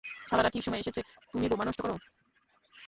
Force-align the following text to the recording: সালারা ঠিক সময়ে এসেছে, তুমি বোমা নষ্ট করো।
সালারা 0.29 0.49
ঠিক 0.49 0.63
সময়ে 0.63 0.79
এসেছে, 0.79 1.01
তুমি 1.33 1.45
বোমা 1.49 1.65
নষ্ট 1.65 1.81
করো। 1.81 1.95